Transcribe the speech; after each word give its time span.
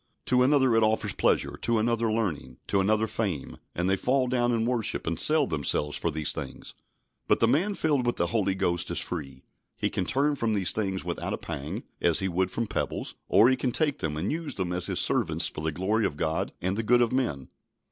To 0.25 0.41
another 0.41 0.75
it 0.75 0.81
offers 0.81 1.13
pleasure; 1.13 1.57
to 1.61 1.77
another 1.77 2.11
learning; 2.11 2.57
to 2.65 2.79
another 2.79 3.05
fame, 3.05 3.57
and 3.75 3.87
they 3.87 3.95
fall 3.95 4.25
down 4.25 4.51
and 4.51 4.65
worship, 4.65 5.05
and 5.05 5.19
sell 5.19 5.45
themselves 5.45 5.95
for 5.95 6.09
these 6.09 6.31
things. 6.33 6.73
But 7.27 7.39
the 7.39 7.47
man 7.47 7.75
filled 7.75 8.07
with 8.07 8.15
the 8.15 8.25
Holy 8.25 8.55
Ghost 8.55 8.89
is 8.89 8.97
free. 8.97 9.43
He 9.77 9.91
can 9.91 10.05
turn 10.05 10.35
from 10.37 10.55
these 10.55 10.71
things 10.71 11.05
without 11.05 11.33
a 11.33 11.37
pang, 11.37 11.83
as 12.01 12.17
he 12.17 12.27
would 12.27 12.49
from 12.49 12.65
pebbles; 12.65 13.13
or, 13.27 13.47
he 13.47 13.55
can 13.55 13.71
take 13.71 13.99
them 13.99 14.17
and 14.17 14.31
use 14.31 14.55
them 14.55 14.73
as 14.73 14.87
his 14.87 14.99
servants 14.99 15.47
for 15.47 15.61
the 15.61 15.71
glory 15.71 16.07
of 16.07 16.17
God 16.17 16.51
and 16.63 16.75
the 16.75 16.81
good 16.81 17.03
of 17.03 17.11
men. 17.11 17.49